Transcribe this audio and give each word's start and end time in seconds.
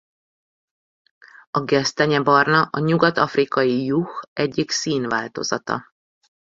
A 1.51 1.63
gesztenyebarna 1.63 2.61
a 2.71 2.79
nyugat-afrikai 2.79 3.83
juh 3.83 4.09
egyik 4.33 4.71
színváltozata. 4.71 5.85